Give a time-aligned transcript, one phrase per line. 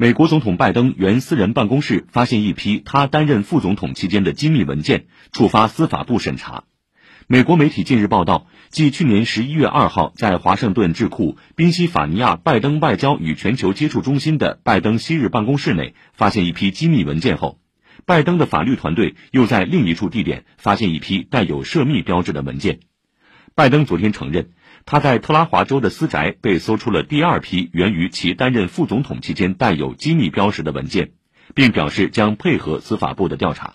[0.00, 6.62] 美国总统拜登原私人办公室发现一批他担任副总统期间的机密文件，触发司法部审查。
[7.26, 17.58] 美国媒体近日报道，继去年十一月二号在华盛顿智库宾夕法尼亚拜登外交与全球接触中心的拜登昔日办公室内发现一批机密文件后，
[18.06, 22.78] 拜登的法律团队又在另一处地点发现一批带有涉密标志的文件。
[23.58, 24.50] 拜登昨天承认。
[24.86, 31.10] 他在特拉华州的私宅被搜出了第二批源于其担任副总统期间带有机密标识的文件，
[31.56, 33.74] 并表示将配合司法部的调查。